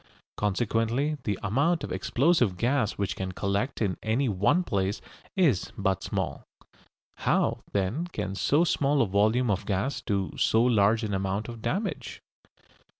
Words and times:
Consequently 0.35 1.17
the 1.25 1.37
amount 1.43 1.83
of 1.83 1.91
explosive 1.91 2.57
gas 2.57 2.93
which 2.93 3.15
can 3.15 3.33
collect 3.33 3.83
in 3.83 3.97
any 4.01 4.27
one 4.27 4.63
place 4.63 4.99
is 5.35 5.71
but 5.77 6.01
small. 6.01 6.47
How, 7.17 7.61
then, 7.71 8.07
can 8.07 8.33
so 8.33 8.63
small 8.63 9.03
a 9.03 9.07
volume 9.07 9.51
of 9.51 9.67
gas 9.67 10.01
do 10.01 10.31
so 10.37 10.63
large 10.63 11.03
an 11.03 11.13
amount 11.13 11.49
of 11.49 11.61
damage? 11.61 12.23